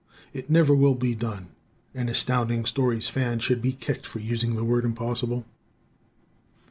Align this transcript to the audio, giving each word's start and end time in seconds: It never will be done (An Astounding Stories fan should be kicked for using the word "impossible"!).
It 0.33 0.49
never 0.49 0.73
will 0.73 0.95
be 0.95 1.13
done 1.13 1.49
(An 1.93 2.09
Astounding 2.09 2.65
Stories 2.65 3.07
fan 3.07 3.37
should 3.37 3.61
be 3.61 3.73
kicked 3.73 4.07
for 4.07 4.17
using 4.17 4.55
the 4.55 4.63
word 4.65 4.83
"impossible"!). 4.83 5.45